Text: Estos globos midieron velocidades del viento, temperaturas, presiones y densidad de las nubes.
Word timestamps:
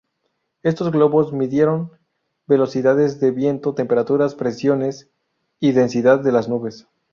Estos 0.63 0.91
globos 0.91 1.31
midieron 1.31 1.91
velocidades 2.47 3.19
del 3.19 3.33
viento, 3.33 3.75
temperaturas, 3.75 4.33
presiones 4.33 5.11
y 5.59 5.73
densidad 5.73 6.21
de 6.23 6.31
las 6.31 6.49
nubes. 6.49 6.87